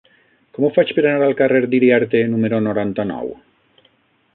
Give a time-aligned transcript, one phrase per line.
[0.57, 3.35] Com ho faig per anar al carrer d'Iriarte número noranta-nou?